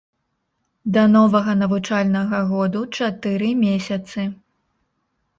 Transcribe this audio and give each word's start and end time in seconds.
Да 0.93 1.01
новага 1.15 1.51
навучальнага 1.63 2.39
году 2.53 2.81
чатыры 2.99 3.49
месяцы! 3.65 4.25